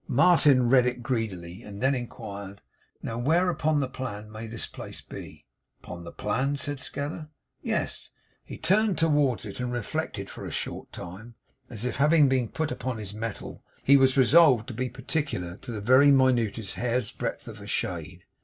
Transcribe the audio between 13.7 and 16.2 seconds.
he was resolved to be particular to the very